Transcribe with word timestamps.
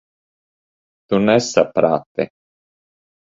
Tu 1.09 1.19
nesaprati. 1.25 2.25